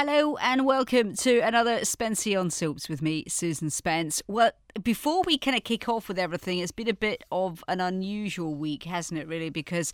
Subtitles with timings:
[0.00, 4.22] Hello and welcome to another Spencey on Soaps with me, Susan Spence.
[4.28, 7.80] Well, before we kind of kick off with everything, it's been a bit of an
[7.80, 9.50] unusual week, hasn't it, really?
[9.50, 9.92] Because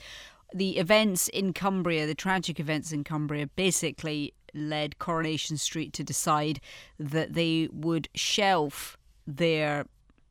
[0.54, 6.60] the events in Cumbria, the tragic events in Cumbria, basically led Coronation Street to decide
[6.98, 9.86] that they would shelf their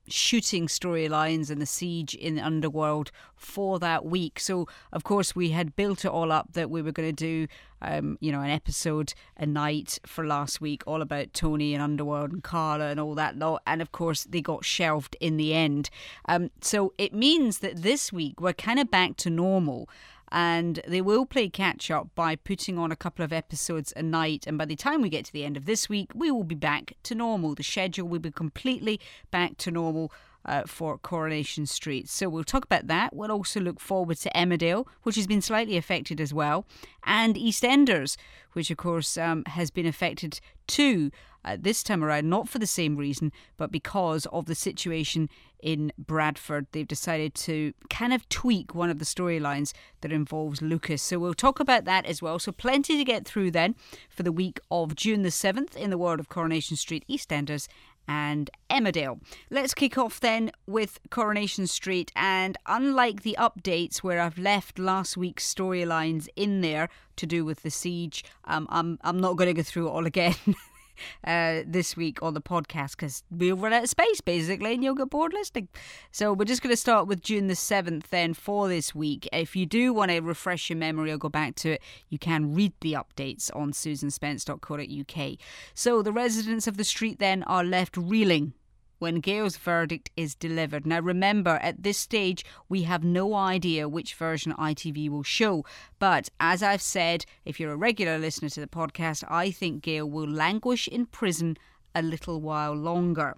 [0.08, 4.40] shooting storylines and the siege in the underworld for that week.
[4.40, 7.48] So, of course, we had built it all up that we were going to do,
[7.82, 12.32] um, you know, an episode a night for last week, all about Tony and Underworld
[12.32, 13.62] and Carla and all that lot.
[13.68, 15.90] And of course, they got shelved in the end.
[16.28, 19.90] Um, so it means that this week we're kind of back to normal
[20.34, 24.46] and they will play catch up by putting on a couple of episodes a night.
[24.48, 26.56] And by the time we get to the end of this week, we will be
[26.56, 27.54] back to normal.
[27.54, 29.00] The schedule will be completely
[29.32, 30.12] back to normal.
[30.46, 32.10] Uh, for Coronation Street.
[32.10, 33.16] So we'll talk about that.
[33.16, 36.66] We'll also look forward to Emmerdale, which has been slightly affected as well,
[37.06, 38.18] and EastEnders,
[38.52, 41.12] which of course um, has been affected too
[41.46, 45.92] uh, this time around, not for the same reason, but because of the situation in
[45.98, 46.68] Bradford.
[46.72, 51.02] They've decided to kind of tweak one of the storylines that involves Lucas.
[51.02, 52.38] So we'll talk about that as well.
[52.38, 53.76] So plenty to get through then
[54.10, 57.68] for the week of June the 7th in the world of Coronation Street, EastEnders,
[58.08, 59.22] and Emmerdale.
[59.50, 62.12] Let's kick off then with Coronation Street.
[62.16, 67.64] And unlike the updates where I've left last week's storylines in there to do with
[67.64, 70.36] the siege, um, I'm I'm not going to go through it all again.
[71.24, 74.96] uh, this week on the podcast because we'll run out of space basically and you'll
[74.96, 75.68] get bored listening.
[76.12, 79.28] So we're just going to start with June the 7th then for this week.
[79.32, 82.54] If you do want to refresh your memory or go back to it, you can
[82.54, 85.38] read the updates on susanspence.co.uk.
[85.74, 88.54] So the residents of the street then are left reeling
[89.00, 90.86] when Gail's verdict is delivered.
[90.86, 95.66] Now, remember, at this stage, we have no idea which version ITV will show.
[96.00, 100.10] But as I've said, if you're a regular listener to the podcast, I think Gail
[100.10, 101.58] will languish in prison
[101.96, 103.38] a little while longer.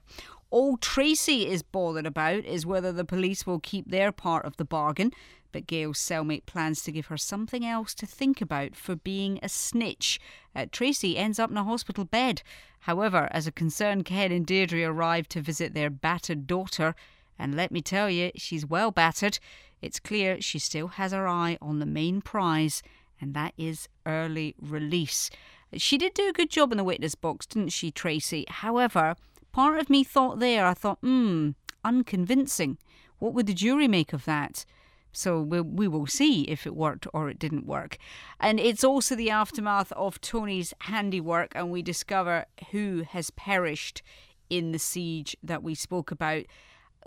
[0.56, 4.63] All Tracy is bothered about is whether the police will keep their part of the
[4.63, 5.12] bargain,
[5.52, 9.50] but Gail's cellmate plans to give her something else to think about for being a
[9.50, 10.18] snitch.
[10.56, 12.41] Uh, Tracy ends up in a hospital bed.
[12.80, 16.96] However, as a concerned Ken and Deirdre arrive to visit their battered daughter,
[17.38, 19.40] and let me tell you, she's well battered,
[19.81, 22.81] it's clear she still has her eye on the main prize,
[23.19, 25.30] and that is early release.
[25.74, 28.46] She did do a good job in the witness box, didn't she, Tracy?
[28.47, 29.18] However,
[29.56, 31.52] part of me thought there, I thought, hmm,
[31.82, 32.78] unconvincing.
[33.20, 34.66] What would the jury make of that?
[35.14, 37.98] So we, we will see if it worked or it didn't work.
[38.38, 44.02] And it's also the aftermath of Tony's handiwork, and we discover who has perished
[44.50, 46.44] in the siege that we spoke about.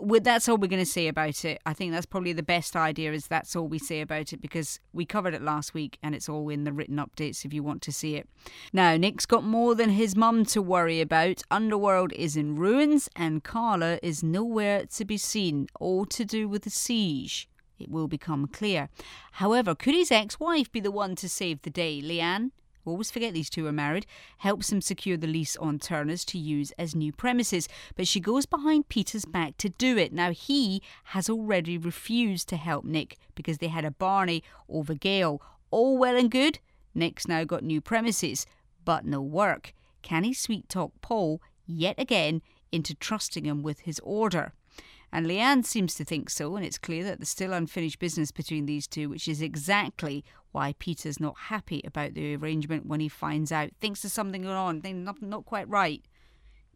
[0.01, 1.61] That's all we're going to say about it.
[1.67, 3.13] I think that's probably the best idea.
[3.13, 6.29] Is that's all we say about it because we covered it last week and it's
[6.29, 8.29] all in the written updates if you want to see it.
[8.73, 11.43] Now Nick's got more than his mum to worry about.
[11.51, 15.67] Underworld is in ruins and Carla is nowhere to be seen.
[15.81, 17.49] All to do with the siege
[17.79, 18.89] it will become clear.
[19.33, 22.01] However, could his ex wife be the one to save the day?
[22.03, 22.51] Leanne,
[22.89, 24.07] always forget these two are married,
[24.39, 28.47] helps him secure the lease on Turner's to use as new premises, but she goes
[28.47, 30.13] behind Peter's back to do it.
[30.13, 35.43] Now, he has already refused to help Nick because they had a Barney over Gail.
[35.71, 36.59] All well and good.
[36.95, 38.47] Nick's now got new premises,
[38.85, 39.75] but no work.
[40.03, 44.53] Can he sweet talk Paul yet again into trusting him with his order?
[45.13, 48.67] And Leanne seems to think so, and it's clear that there's still unfinished business between
[48.67, 53.53] these two, which is exactly why Peter's not happy about the arrangement when he finds
[53.53, 56.03] out, thinks there's something going on, things not, not quite right.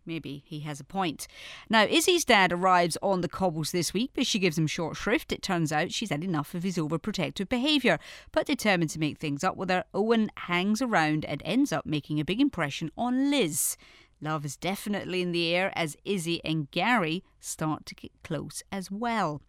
[0.05, 1.29] Maybe he has a point.
[1.71, 5.33] Now, Izzy's dad arrives on the cobbles this week, but she gives him short shrift.
[5.33, 7.99] It turns out she's had enough of his overprotective behaviour.
[8.33, 12.19] But determined to make things up with her, Owen hangs around and ends up making
[12.19, 13.77] a big impression on Liz.
[14.23, 18.89] Love is definitely in the air as Izzy and Gary start to get close as
[18.89, 19.43] well.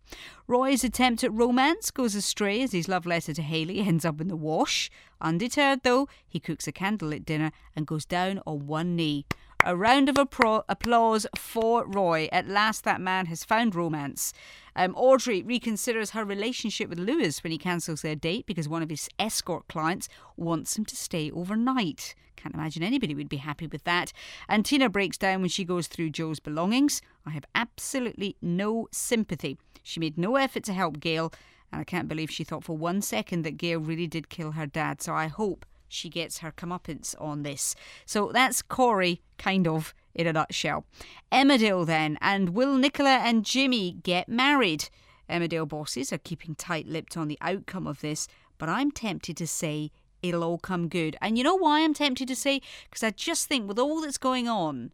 [0.48, 4.30] Roy's attempt at romance goes astray as his love letter to Hayley ends up in
[4.30, 4.90] the wash.
[5.22, 9.28] Undeterred, though, he cooks a candlelit dinner and goes down on one knee.
[9.66, 12.28] A round of appro- applause for Roy.
[12.34, 14.34] At last, that man has found romance.
[14.76, 18.90] Um, Audrey reconsiders her relationship with Lewis when he cancels their date because one of
[18.90, 22.14] his escort clients wants him to stay overnight.
[22.36, 24.12] Can't imagine anybody would be happy with that.
[24.50, 27.02] And Tina breaks down when she goes through Joe's belongings.
[27.26, 29.58] I have absolutely no sympathy.
[29.82, 31.32] She made no effort to help Gail,
[31.72, 34.66] and I can't believe she thought for one second that Gail really did kill her
[34.66, 35.02] dad.
[35.02, 37.76] So I hope she gets her comeuppance on this.
[38.06, 40.86] So that's Corrie, kind of, in a nutshell.
[41.32, 44.90] Emmerdale then, and will Nicola and Jimmy get married?
[45.30, 49.48] Emmerdale bosses are keeping tight lipped on the outcome of this, but I'm tempted to
[49.48, 49.92] say
[50.22, 51.16] it'll all come good.
[51.22, 52.62] And you know why I'm tempted to say?
[52.90, 54.92] Because I just think with all that's going on,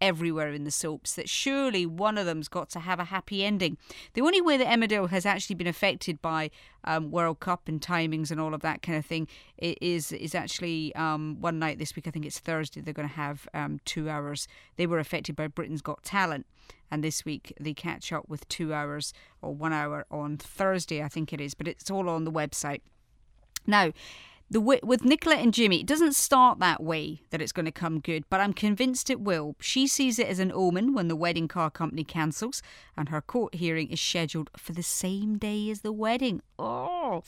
[0.00, 3.76] everywhere in the soaps that surely one of them's got to have a happy ending.
[4.14, 6.50] The only way that Emmerdale has actually been affected by
[6.84, 9.28] um, World Cup and timings and all of that kind of thing
[9.58, 12.06] is is actually um, one night this week.
[12.06, 12.80] I think it's Thursday.
[12.80, 14.46] They're going to have um, two hours.
[14.76, 16.46] They were affected by Britain's Got Talent.
[16.90, 19.12] And this week they catch up with two hours
[19.42, 22.80] or one hour on Thursday, I think it is, but it's all on the website.
[23.66, 23.92] Now,
[24.48, 28.00] the with Nicola and Jimmy, it doesn't start that way that it's going to come
[28.00, 29.56] good, but I'm convinced it will.
[29.60, 32.62] She sees it as an omen when the wedding car company cancels,
[32.96, 36.42] and her court hearing is scheduled for the same day as the wedding.
[36.58, 37.22] Oh,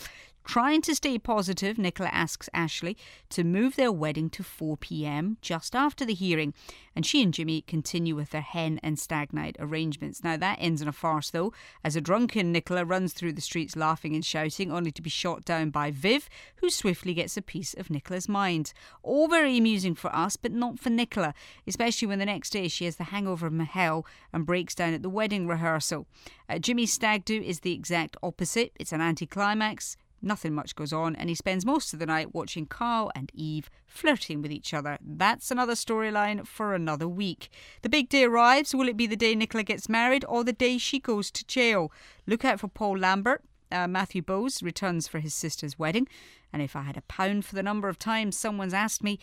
[0.48, 2.96] Trying to stay positive, Nicola asks Ashley
[3.28, 6.54] to move their wedding to 4 pm just after the hearing,
[6.96, 10.24] and she and Jimmy continue with their hen and stag night arrangements.
[10.24, 11.52] Now, that ends in a farce, though,
[11.84, 15.44] as a drunken Nicola runs through the streets laughing and shouting, only to be shot
[15.44, 18.72] down by Viv, who swiftly gets a piece of Nicola's mind.
[19.02, 21.34] All very amusing for us, but not for Nicola,
[21.66, 25.02] especially when the next day she has the hangover of hell and breaks down at
[25.02, 26.06] the wedding rehearsal.
[26.48, 28.72] Uh, Jimmy's stag do is the exact opposite.
[28.80, 32.66] It's an anticlimax Nothing much goes on, and he spends most of the night watching
[32.66, 34.98] Carl and Eve flirting with each other.
[35.00, 37.50] That's another storyline for another week.
[37.82, 38.74] The big day arrives.
[38.74, 41.92] Will it be the day Nicola gets married or the day she goes to jail?
[42.26, 43.42] Look out for Paul Lambert.
[43.70, 46.08] Uh, Mathew Bose returns for his sister's wedding,
[46.54, 49.18] and if I had a pound for the number of times someone's asked me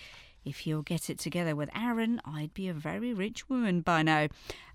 [0.45, 4.27] if you'll get it together with Aaron, I'd be a very rich woman by now.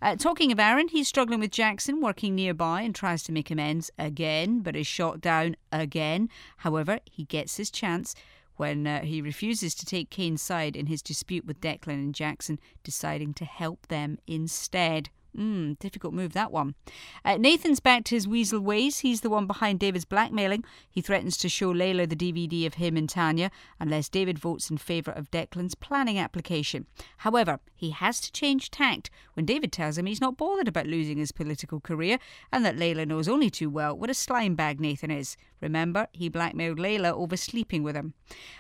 [0.03, 3.91] Uh, talking of Aaron, he's struggling with Jackson, working nearby and tries to make amends
[3.99, 6.29] again, but is shot down again.
[6.59, 8.15] However, he gets his chance
[8.57, 12.59] when uh, he refuses to take Kane's side in his dispute with Declan and Jackson,
[12.85, 15.09] deciding to help them instead.
[15.35, 16.75] Hmm, difficult move that one.
[17.25, 18.99] Uh, Nathan's back to his weasel ways.
[18.99, 20.65] He's the one behind David's blackmailing.
[20.91, 24.79] He threatens to show Leyla the DVD of him and Tanya unless David votes in
[24.79, 26.87] favour of Declan's planning application.
[27.19, 31.19] However, he has to change tact when David tells him he's not bothered about losing
[31.19, 32.19] his political career
[32.53, 35.37] and that Leyla knows only too well what a slime bag Nathan is.
[35.61, 38.15] Remember, he blackmailed Leyla over sleeping with him.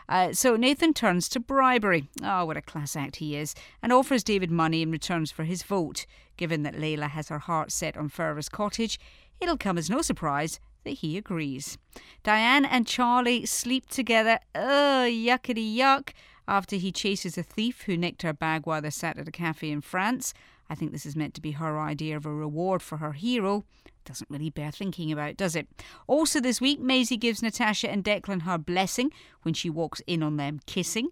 [0.08, 2.08] Uh, so Nathan turns to bribery.
[2.22, 5.62] Oh, what a class act he is, and offers David money in returns for his
[5.62, 6.06] vote.
[6.36, 8.98] Given that Layla has her heart set on Ferrers Cottage,
[9.40, 11.78] it'll come as no surprise that he agrees.
[12.22, 14.38] Diane and Charlie sleep together.
[14.54, 16.10] Ugh, yuckety yuck.
[16.48, 19.70] After he chases a thief who nicked her bag while they sat at a cafe
[19.70, 20.34] in France.
[20.68, 23.64] I think this is meant to be her idea of a reward for her hero.
[24.04, 25.68] Doesn't really bear thinking about, does it?
[26.06, 29.12] Also, this week, Maisie gives Natasha and Declan her blessing
[29.42, 31.10] when she walks in on them kissing.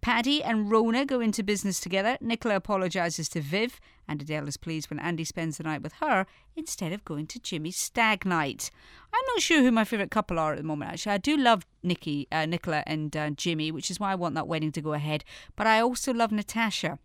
[0.00, 2.16] Paddy and Rhona go into business together.
[2.20, 3.78] Nicola apologises to Viv,
[4.08, 7.38] and Adele is pleased when Andy spends the night with her instead of going to
[7.38, 8.70] Jimmy's stag night.
[9.12, 11.12] I'm not sure who my favourite couple are at the moment, actually.
[11.12, 14.48] I do love Nikki, uh, Nicola and uh, Jimmy, which is why I want that
[14.48, 15.22] wedding to go ahead,
[15.54, 16.98] but I also love Natasha.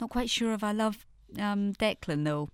[0.00, 1.04] Not quite sure if I love
[1.38, 2.48] um, Declan, though.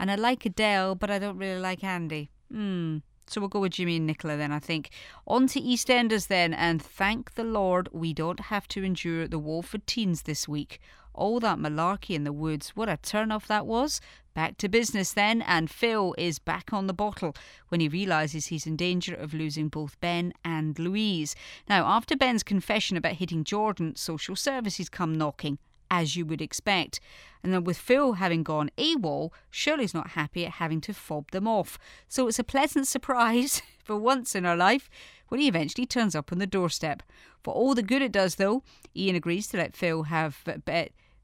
[0.00, 2.30] And I like Adele, but I don't really like Andy.
[2.50, 2.98] Hmm.
[3.26, 4.88] So we'll go with Jimmy and Nicola then, I think.
[5.26, 9.86] On to EastEnders then, and thank the Lord we don't have to endure the Walford
[9.86, 10.80] teens this week.
[11.12, 14.00] All that malarkey in the woods, what a turn off that was.
[14.32, 17.36] Back to business then, and Phil is back on the bottle
[17.68, 21.36] when he realises he's in danger of losing both Ben and Louise.
[21.68, 25.58] Now, after Ben's confession about hitting Jordan, social services come knocking
[25.90, 27.00] as you would expect.
[27.42, 31.48] And then with Phil having gone AWOL, Shirley's not happy at having to fob them
[31.48, 31.78] off.
[32.08, 34.88] So it's a pleasant surprise for once in her life
[35.28, 37.02] when he eventually turns up on the doorstep.
[37.42, 38.62] For all the good it does, though,
[38.94, 40.44] Ian agrees to let Phil have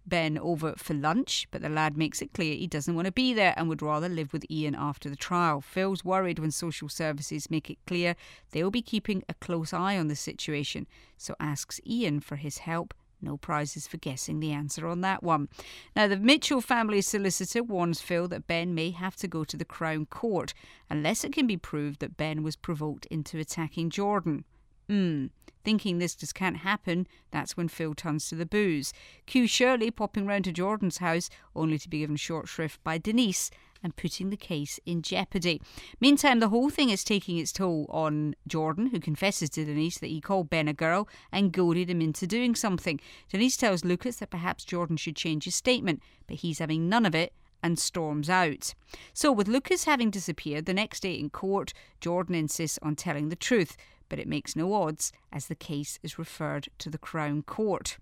[0.07, 3.35] Ben over for lunch, but the lad makes it clear he doesn't want to be
[3.35, 5.61] there and would rather live with Ian after the trial.
[5.61, 8.15] Phil's worried when social services make it clear
[8.53, 10.87] they'll be keeping a close eye on the situation,
[11.19, 15.49] so asks Ian for his help no prizes for guessing the answer on that one.
[15.95, 19.65] Now, the Mitchell family solicitor warns Phil that Ben may have to go to the
[19.65, 20.55] Crown Court
[20.91, 24.45] unless it can be proved that Ben was provoked into attacking Jordan.
[24.89, 25.27] Hmm.
[25.65, 28.93] Thinking this just can't happen, that's when Phil turns to the booze.
[29.27, 33.51] Cue Shirley popping round to Jordan's house, only to be given short shrift by Denise
[33.87, 35.63] and putting the case in jeopardy.
[36.01, 40.09] Meantime, the whole thing is taking its toll on Jordan, who confesses to Denise that
[40.09, 43.01] he called Ben a girl and goaded him into doing something.
[43.31, 47.15] Denise tells Lucas that perhaps Jordan should change his statement, but he's having none of
[47.15, 48.75] it and storms out.
[49.13, 53.37] So, with Lucas having disappeared, the next day in court, Jordan insists on telling the
[53.37, 53.77] truth,
[54.09, 57.99] but it makes no odds as the case is referred to the Crown Court.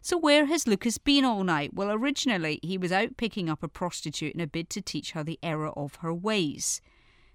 [0.00, 1.74] So, where has Lucas been all night?
[1.74, 5.24] Well, originally he was out picking up a prostitute in a bid to teach her
[5.24, 6.80] the error of her ways.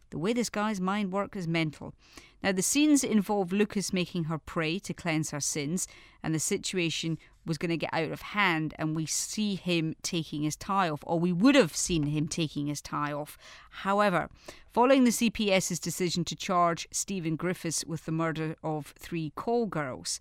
[0.09, 1.93] The way this guy's mind works is mental.
[2.41, 5.87] Now, the scenes involve Lucas making her pray to cleanse her sins,
[6.23, 10.43] and the situation was going to get out of hand, and we see him taking
[10.43, 13.37] his tie off, or we would have seen him taking his tie off.
[13.69, 14.29] However,
[14.71, 20.19] following the CPS's decision to charge Stephen Griffiths with the murder of three call girls,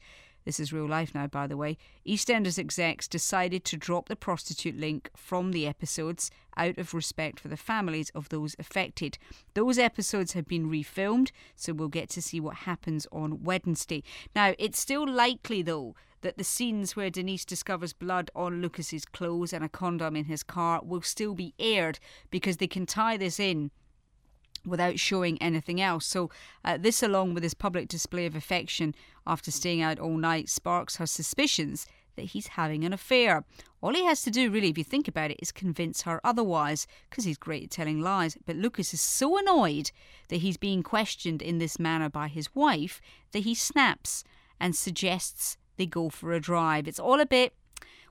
[0.48, 1.76] this is real life now, by the way.
[2.06, 7.48] EastEnders execs decided to drop the prostitute link from the episodes out of respect for
[7.48, 9.18] the families of those affected.
[9.52, 14.02] Those episodes have been refilmed, so we'll get to see what happens on Wednesday.
[14.34, 19.52] Now, it's still likely, though, that the scenes where Denise discovers blood on Lucas's clothes
[19.52, 21.98] and a condom in his car will still be aired
[22.30, 23.70] because they can tie this in
[24.66, 26.06] without showing anything else.
[26.06, 26.30] So,
[26.64, 28.94] uh, this, along with his public display of affection
[29.26, 31.86] after staying out all night, sparks her suspicions
[32.16, 33.44] that he's having an affair.
[33.80, 36.86] All he has to do, really, if you think about it, is convince her otherwise,
[37.08, 38.36] because he's great at telling lies.
[38.44, 39.92] But Lucas is so annoyed
[40.28, 43.00] that he's being questioned in this manner by his wife
[43.32, 44.24] that he snaps
[44.60, 46.88] and suggests they go for a drive.
[46.88, 47.54] It's all a bit,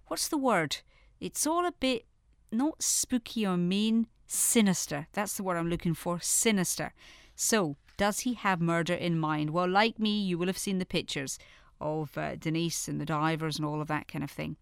[0.07, 0.77] what's the word?
[1.19, 2.05] It's all a bit
[2.51, 5.07] not spooky or mean, sinister.
[5.13, 6.93] That's the word I'm looking for sinister.
[7.36, 9.50] So, does he have murder in mind?
[9.50, 11.39] Well, like me, you will have seen the pictures
[11.81, 14.57] of uh, Denise and the divers and all of that kind of thing.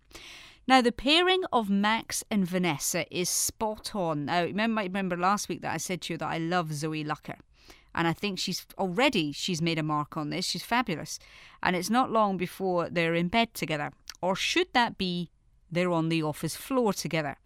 [0.68, 4.26] Now, the pairing of Max and Vanessa is spot on.
[4.26, 7.38] Now, remember, remember last week that I said to you that I love Zoe Lucker.
[7.94, 10.46] And I think she's already she's made a mark on this.
[10.46, 11.20] She's fabulous.
[11.64, 13.92] And it's not long before they're in bed together.
[14.22, 15.30] Or should that be
[15.72, 17.38] they're on the office floor together?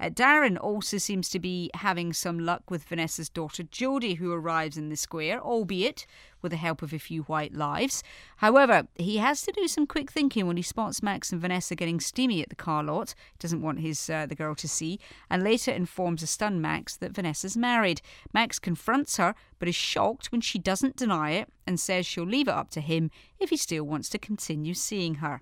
[0.00, 4.76] Uh, Darren also seems to be having some luck with Vanessa's daughter Jodie, who arrives
[4.76, 6.06] in the square, albeit
[6.42, 8.02] with the help of a few white lives.
[8.36, 12.00] However, he has to do some quick thinking when he spots Max and Vanessa getting
[12.00, 13.14] steamy at the car lot.
[13.38, 14.98] Doesn't want his uh, the girl to see,
[15.30, 18.02] and later informs a stunned Max that Vanessa's married.
[18.32, 22.48] Max confronts her, but is shocked when she doesn't deny it and says she'll leave
[22.48, 25.40] it up to him if he still wants to continue seeing her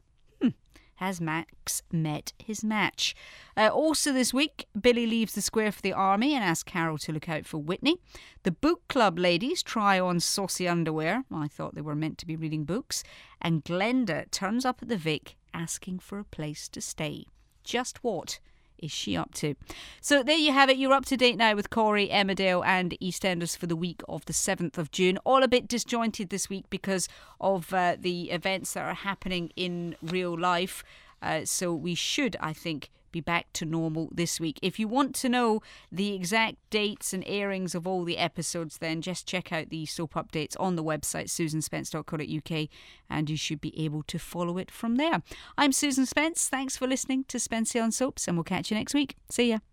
[0.97, 3.15] has Max met his match.
[3.57, 7.13] Uh, also, this week, Billy leaves the square for the army and asks Carol to
[7.13, 7.97] look out for Whitney.
[8.43, 11.25] The book club ladies try on saucy underwear.
[11.33, 13.03] I thought they were meant to be reading books.
[13.41, 17.27] And Glenda turns up at the Vic asking for a place to stay.
[17.65, 18.41] Just what?
[18.83, 19.55] Is she up to?
[20.01, 20.77] So there you have it.
[20.77, 24.33] You're up to date now with Corrie, Emmerdale, and EastEnders for the week of the
[24.33, 25.19] 7th of June.
[25.25, 27.09] All a bit disjointed this week because
[27.41, 30.83] of uh, the events that are happening in real life.
[31.23, 34.59] Uh, so we should, I think, be back to normal this week.
[34.63, 39.03] If you want to know the exact dates and airings of all the episodes, then
[39.03, 42.69] just check out the soap updates on the website susanspence.co.uk
[43.11, 45.23] and you should be able to follow it from there.
[45.57, 46.49] I'm Susan Spence.
[46.49, 49.17] Thanks for listening to Spency on Soaps and we'll catch you next week.
[49.31, 49.59] See ya.